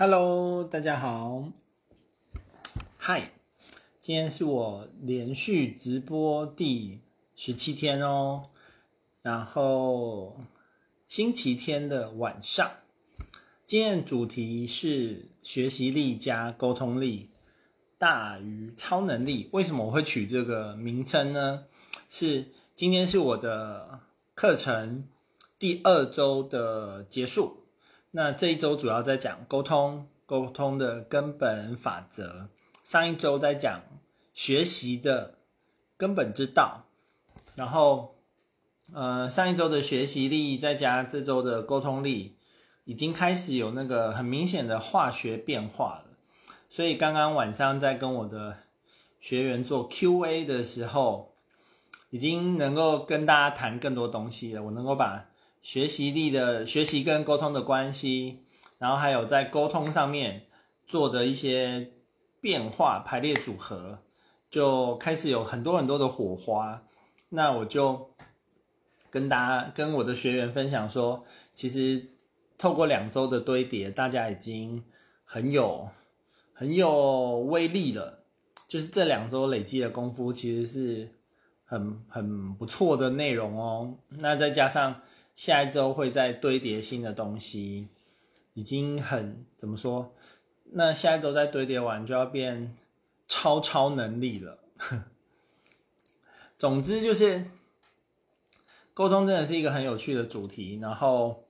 [0.00, 1.50] Hello，大家好。
[3.00, 3.20] Hi，
[3.98, 7.00] 今天是我连续直播第
[7.34, 8.44] 十七天哦。
[9.22, 10.36] 然后
[11.08, 12.70] 星期天的晚上，
[13.64, 17.30] 今天主题是学习力加沟通力
[17.98, 19.48] 大于超能力。
[19.50, 21.64] 为什么我会取这个名称呢？
[22.08, 24.02] 是今天是我的
[24.36, 25.08] 课程
[25.58, 27.64] 第二周的结束。
[28.18, 32.48] 那这一周主要在讲沟通，沟通的根本法则。
[32.82, 33.80] 上一周在讲
[34.34, 35.38] 学习的
[35.96, 36.86] 根本之道，
[37.54, 38.16] 然后，
[38.92, 42.34] 呃，上一周的学习力再加这周的沟通力，
[42.86, 46.06] 已经开始有那个很明显的化学变化了。
[46.68, 48.56] 所以刚刚晚上在跟我的
[49.20, 51.36] 学员做 Q&A 的时候，
[52.10, 54.64] 已经能够跟大家谈更多东西了。
[54.64, 55.27] 我能够把
[55.60, 58.44] 学习力的学习跟沟通的关系，
[58.78, 60.46] 然后还有在沟通上面
[60.86, 61.90] 做的一些
[62.40, 63.98] 变化排列组合，
[64.48, 66.82] 就开始有很多很多的火花。
[67.30, 68.14] 那我就
[69.10, 72.06] 跟大家跟我的学员分享说，其实
[72.56, 74.82] 透过两周的堆叠，大家已经
[75.24, 75.90] 很有
[76.54, 78.24] 很有威力了。
[78.68, 81.12] 就是这两周累积的功夫，其实是
[81.64, 83.98] 很很不错的内容哦。
[84.20, 85.02] 那再加上。
[85.38, 87.86] 下一周会再堆叠新的东西，
[88.54, 90.12] 已经很怎么说？
[90.72, 92.74] 那下一周再堆叠完就要变
[93.28, 94.58] 超超能力了。
[96.58, 97.44] 总之就是
[98.92, 101.44] 沟通真的是一个很有趣的主题，然后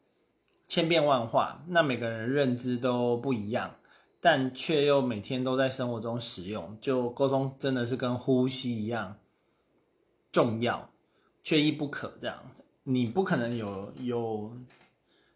[0.66, 3.77] 千变万化，那每个人认知都不一样，
[4.20, 6.77] 但却又每天都在生活中使用。
[6.78, 9.16] 就沟通真的是跟呼吸一样
[10.31, 10.91] 重要，
[11.42, 12.64] 缺一不可这样子。
[12.91, 14.50] 你不可能有有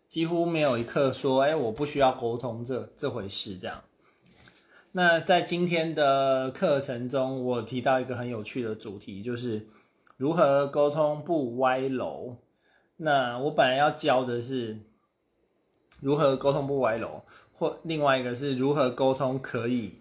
[0.08, 3.82] 几乎没有一刻说，哎，我不需要沟通这这回事这样。
[4.92, 9.68] 那在今天的课程中，我提到一个很有趣的主题，就是
[10.16, 12.38] 如何沟通不歪楼。
[12.96, 14.78] 那我本来要教的是
[16.00, 17.20] 如何沟通不歪楼，
[17.52, 19.96] 或另外一个是如何沟通可以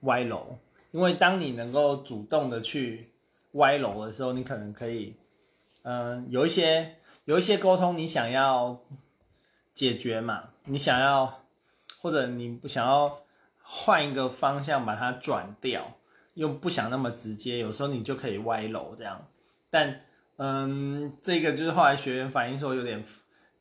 [0.00, 0.56] 歪楼。
[0.92, 3.10] 因为当你能够主动的去
[3.52, 5.14] 歪楼的时候，你可能可以。
[5.82, 8.80] 嗯，有一些有一些沟通，你想要
[9.72, 10.50] 解决嘛？
[10.64, 11.44] 你想要，
[12.00, 13.22] 或者你不想要
[13.62, 15.96] 换一个方向把它转掉，
[16.34, 19.26] 又不想那么直接，有时候你就可以歪楼这样。
[19.70, 20.02] 但
[20.36, 23.02] 嗯，这个就是后来学员反映说有点，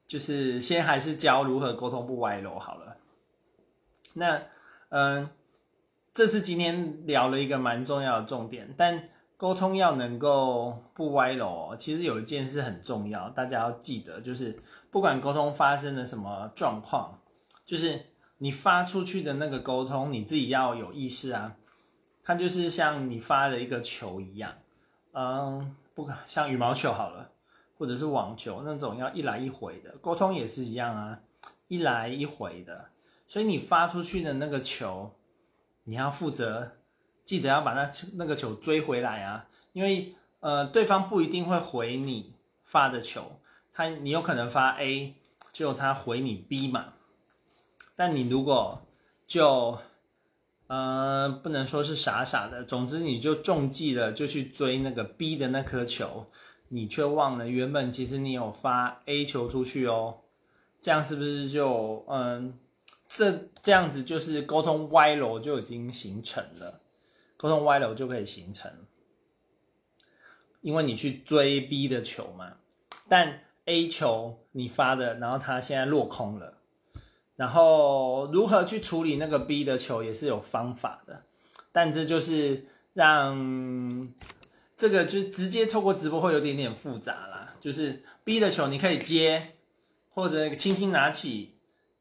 [0.05, 2.97] 就是先还是教如何沟通不歪楼好了。
[4.13, 4.41] 那
[4.89, 5.29] 嗯，
[6.13, 9.09] 这是今天聊了一个蛮重要的重点，但。
[9.39, 14.61] 沟通要能够不歪楼，其实有一件事很重要，大家要记得，就是
[14.91, 17.21] 不管沟通发生了什么状况，
[17.65, 18.07] 就是
[18.39, 21.55] 你发出去的那个沟通，你自己要有意识啊。
[22.21, 24.53] 它就是像你发了一个球一样，
[25.13, 27.31] 嗯，不像羽毛球好了，
[27.77, 31.17] 或者是网球那种要一来一回的沟通也是一样啊，
[31.69, 32.89] 一来一回的。
[33.25, 35.13] 所以你发出去的那个球，
[35.85, 36.73] 你要负责。
[37.29, 43.39] 记得要把那那个球追回来啊，因为呃，对方不一定会回你发的球，
[43.71, 45.13] 他你有可能发 A，
[45.53, 46.93] 就他回你 B 嘛。
[47.95, 48.81] 但你如果
[49.27, 49.77] 就
[50.65, 56.25] 呃，不能说是傻傻的，总之你就中计了，就去追那个 B 的那颗球，
[56.69, 60.21] 你却忘了原本其实你有发 A 球出去哦，
[60.81, 62.57] 这样是不是就嗯，
[63.07, 66.81] 这这样子就是沟通歪楼就已经形成了。
[67.41, 68.69] 沟通歪楼就可以形成，
[70.59, 72.57] 因为你去追 B 的球嘛，
[73.07, 76.57] 但 A 球你发的，然后它现在落空了，
[77.37, 81.23] 然后如何去处理那个 B 的球也是有方法的，
[81.71, 84.11] 但这就是让
[84.75, 89.53] 这个就直接透过直播会有点点复杂啦，就是 B 的球你可以接，
[90.09, 91.55] 或者轻轻拿起，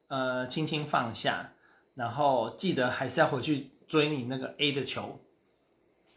[0.09, 1.53] 呃，轻轻放下，
[1.95, 5.21] 然后记得还是要回去追你那个 A 的球。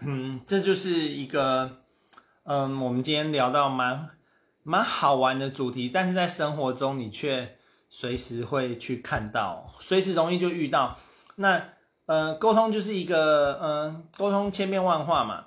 [0.03, 1.77] 嗯，这就是一个，
[2.43, 4.09] 嗯，我们今天聊到蛮
[4.63, 7.55] 蛮好玩的主题，但是在生活中你却
[7.87, 10.97] 随时会去看到，随时容易就遇到。
[11.35, 11.73] 那，
[12.07, 15.45] 呃，沟通就是一个，嗯，沟通千变万化嘛，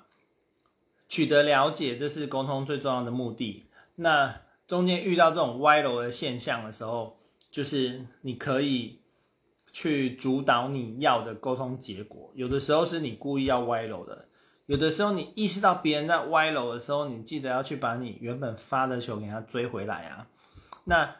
[1.09, 3.65] 取得了解，这是沟通最重要的目的。
[3.95, 7.17] 那中间遇到这种歪楼的现象的时候，
[7.51, 9.01] 就是你可以
[9.73, 12.31] 去主导你要的沟通结果。
[12.35, 14.29] 有的时候是你故意要歪楼的。
[14.67, 20.27] 有的时候，你意识到别人在歪楼的时候，你记得要去把你原本发的球给他追回来啊。
[20.85, 21.15] 那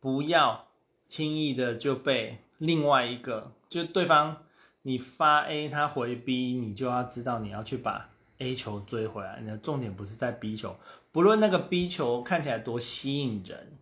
[0.00, 0.68] 不要
[1.06, 4.44] 轻易的就被另外一个，就对方
[4.82, 9.38] 你发 A，他回 B，你就要知道你要去把 A 球追回来。
[9.40, 10.76] 你的重点不是在 B 球，
[11.12, 13.78] 不论那个 B 球看起来多吸引人，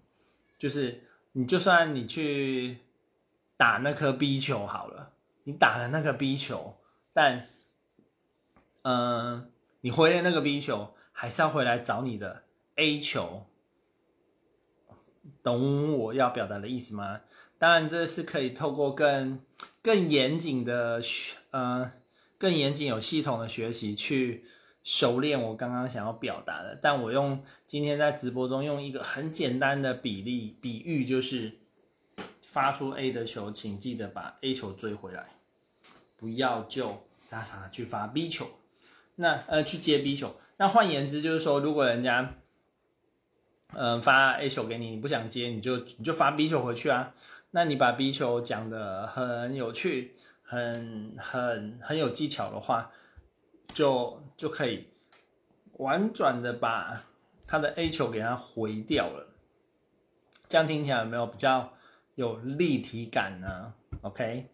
[0.57, 1.03] 就是
[1.33, 2.79] 你就算你去
[3.57, 5.11] 打那颗 B 球好了，
[5.43, 6.77] 你打了那个 B 球，
[7.13, 7.49] 但、
[8.85, 9.49] 呃，
[9.81, 12.45] 你回的那个 B 球还是要回来找你的
[12.77, 13.47] A 球。
[15.43, 17.21] 懂我要表达的意思吗？
[17.59, 19.41] 当然，这是可以透过更
[19.83, 21.93] 更严谨的学，呃，
[22.37, 24.45] 更严谨有系统的学习去
[24.83, 26.79] 熟练我刚刚想要表达的。
[26.81, 31.59] 但我用今天在直播中用一个很简单的比例比喻，就是
[32.43, 35.29] 发出 A 的球，请记得把 A 球追回来，
[36.17, 38.47] 不要就傻傻的去发 B 球，
[39.17, 40.37] 那呃去接 B 球。
[40.57, 42.35] 那换言之就是说，如果人家
[43.77, 47.13] 嗯，发 A 球给你，你不想接，你就你就发 B 球回去啊。
[47.51, 52.93] 那你把 B 球讲的很有趣，很很很有技巧的话，
[53.73, 54.89] 就就可以
[55.79, 57.05] 婉转的把
[57.47, 59.29] 他的 A 球给他回掉了。
[60.49, 61.73] 这样听起来有没有比较
[62.15, 64.51] 有立体感呢？OK，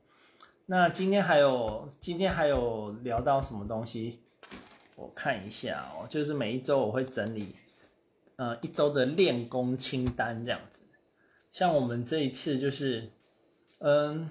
[0.64, 4.22] 那今天还有今天还有聊到什么东西？
[5.00, 7.56] 我看一下哦，就是每一周我会整理。
[8.36, 10.80] 呃，一周的练功清单这样子，
[11.50, 13.10] 像我们这一次就是，
[13.80, 14.30] 嗯，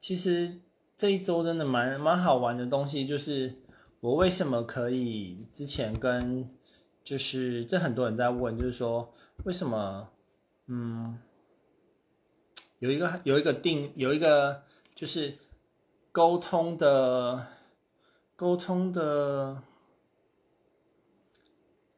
[0.00, 0.60] 其实
[0.96, 3.56] 这一周真的蛮蛮好玩的东西，就是
[4.00, 6.48] 我为什么可以之前跟，
[7.04, 9.12] 就是这很多人在问，就是说
[9.44, 10.08] 为什么，
[10.68, 11.18] 嗯，
[12.78, 14.62] 有一个有一个定有一个
[14.94, 15.34] 就是
[16.10, 17.46] 沟通的
[18.36, 19.62] 沟通的。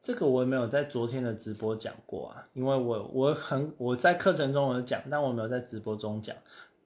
[0.01, 6.35] 这个我也没有在昨天的直播讲过啊，因为我我很我在课程中有讲，但我没有在直播中讲。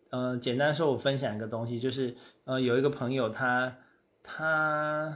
[0.09, 2.13] 呃，简单说，我分享一个东西，就是
[2.43, 3.77] 呃，有一个朋友他
[4.23, 5.15] 他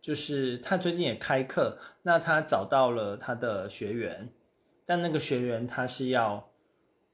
[0.00, 4.28] 就是他最近也开课，那他找到了他的学员，
[4.84, 6.50] 但那个学员他是要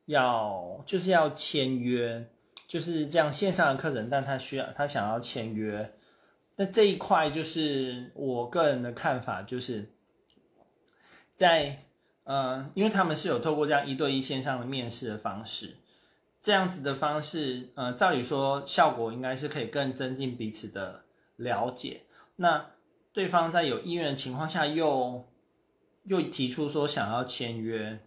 [0.06, 2.28] 要就是要签约，
[2.66, 5.94] 就是这样线上的课程，但他需要他想要签约。
[6.56, 9.90] 那这一块就是我个人的看法，就是
[11.34, 11.78] 在
[12.24, 15.78] 呃，因为他们是有透过这样一对一线上的面试的方式，
[16.42, 21.04] 这样子的方式，呃，照理说效果应该是可以更增进彼此的
[21.36, 22.02] 了解。
[22.36, 22.66] 那
[23.14, 25.26] 对方在有意愿的情况下又
[26.04, 27.98] 又提出说想要签约，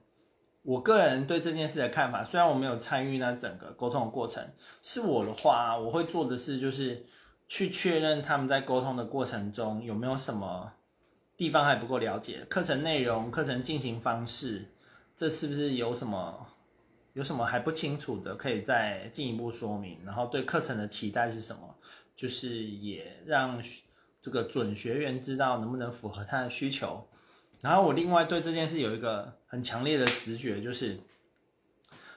[0.61, 4.47] 我个人对这件事的看法，虽然我没有参与那整个沟通的过程，
[4.83, 7.07] 是我的话，我会做的事就是。
[7.47, 10.73] 去确认他们在沟通的过程中有没有什么
[11.37, 14.65] 地方还不够了解，课程内容、课程进行方式，
[15.15, 16.47] 这是不是有什么
[17.13, 19.99] 有什么还不清楚的，可以再进一步说明。
[20.05, 21.75] 然后对课程的期待是什么，
[22.15, 23.61] 就是也让
[24.21, 27.07] 这个准学员知道能不能符合他的需求。
[27.61, 30.99] 然后我另外对这件事有一个很强烈的直觉，就是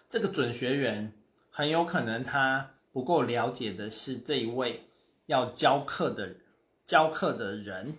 [0.08, 1.12] 这个准学员
[1.50, 4.87] 很有可能他不够了解的是这一位。
[5.28, 6.36] 要教课的
[6.86, 7.98] 教课的人，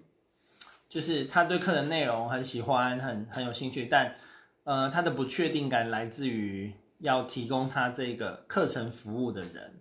[0.90, 4.16] 就是他对课程内容很喜欢，很很有兴趣，但
[4.64, 9.80] 呃，他的不确定感来自于要提供他这个课程服务的人，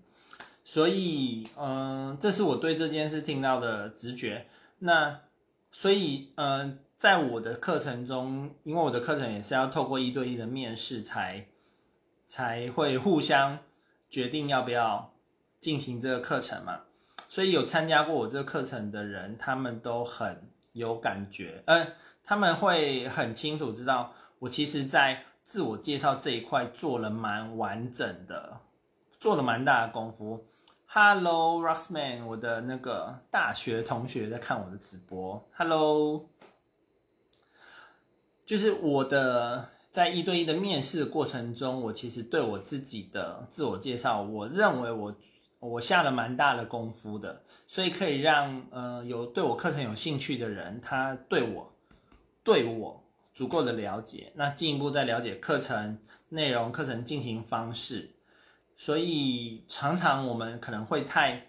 [0.63, 4.47] 所以嗯、这是我对这件事听到的直觉。
[4.81, 5.21] 那
[5.71, 11.47] 所以嗯、在我的课程中，因为我的课程也是要透过一对一的面试才
[12.27, 13.61] 才会互相
[14.11, 15.15] 决定要不要
[15.59, 16.83] 进行这个课程嘛。
[17.31, 21.93] 所以有参加过我这个课程的人，他们都很有感觉，嗯、呃，
[22.25, 28.61] 他们会很清楚知道，我其实在自我介绍这一块做了蛮完整的，
[29.21, 30.47] 做了蛮大的功夫。
[30.87, 35.47] Hello Rossman，我的那个大学同学在看我的直播。
[35.55, 36.27] Hello，
[38.47, 45.15] 就是我的在一对一的面试过程中，我其实对我自己的自我介绍，我认为我。
[45.61, 51.73] 我下了蛮大的功夫的，所以可以让呃有对我课程有兴趣的人，他对我
[52.45, 55.99] 对我足够的了解，那进一步再了解课程
[56.29, 58.11] 内容、课程进行方式。
[58.77, 61.49] 所以常常我们可能会太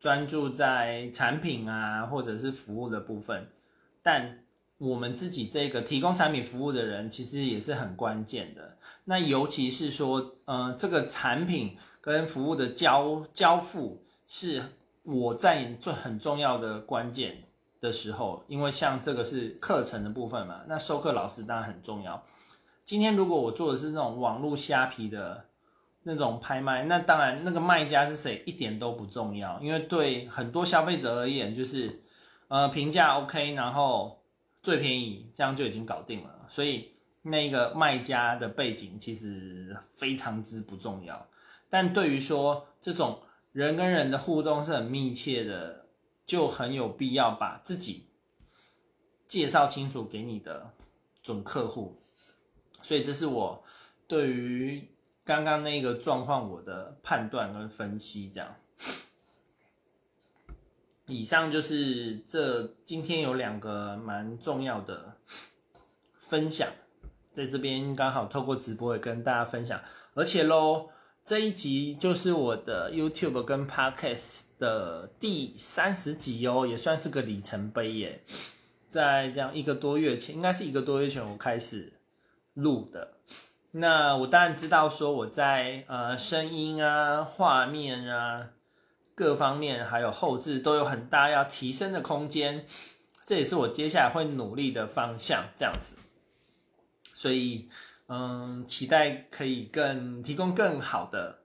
[0.00, 3.50] 专注在产品啊或者是服务的部分，
[4.02, 4.44] 但
[4.78, 8.78] 我们自己这个提供产品服务的人，其实也是很关键的。
[9.04, 11.76] 那尤其是说，呃，这个产品。
[12.06, 14.62] 跟服务的交交付是
[15.02, 17.42] 我在最很重要的关键
[17.80, 22.22] 的时候，因为像这个是课程的部分嘛，那授课老师当然很重要。
[22.84, 25.46] 今天如果我做的是那种网络虾皮的
[26.04, 32.04] 那种拍卖，那当然那个卖家是谁一点都不重要，因为对很多消费者而言，就是
[32.46, 34.22] 呃评价 OK，然后
[34.62, 36.46] 最便宜，这样就已经搞定了。
[36.48, 41.26] 所以那个卖家的背景其实非常之不重要。
[41.68, 45.86] 但对于说这种人跟人的互动是很密切的，
[46.24, 48.08] 就很有必要把自己
[49.26, 50.72] 介绍清楚给你的
[51.22, 51.98] 准客户。
[52.82, 53.64] 所以这是我
[54.06, 54.88] 对于
[55.24, 58.54] 刚刚那个状况我的判断跟分析，这样。
[61.06, 65.16] 以上就是这今天有两个蛮重要的
[66.18, 66.68] 分享，
[67.32, 69.80] 在这边刚好透过直播也跟大家分享，
[70.14, 70.90] 而且喽，
[71.26, 78.22] 这一集就是我的 YouTube 跟 Podcast 的第三十集哦，也算是个里程碑耶。
[78.88, 81.94] 在这样一个多月前，应该是一个多月前我开始。
[82.54, 83.18] 录的，
[83.72, 88.48] 那我当然知道说我在呃声音啊、画面啊
[89.14, 92.64] 各方面还有后置都有很大要提升的空间，
[93.26, 95.96] 这也是我接下来会努力的方向，这样子。
[97.12, 97.68] 所以
[98.08, 101.40] 嗯，期待可以更提供更好的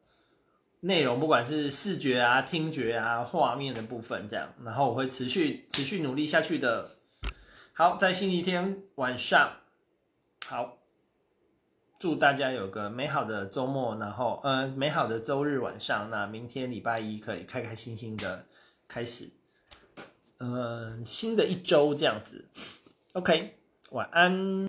[0.82, 6.98] 内容，不管是视觉啊、听觉啊、画面的部分这样，然后我会持续持续努力下去的。
[7.74, 9.58] 好，在星期天晚上，
[10.46, 10.78] 好。
[12.00, 16.10] 祝大家有个美好的周末，然后呃，美好的周日晚上。
[16.10, 18.44] 那明天礼拜一可以开开心心的
[18.88, 19.30] 开始，
[20.40, 22.50] 嗯、新的一周这样子。
[23.14, 23.56] OK，
[23.92, 24.60] 晚安。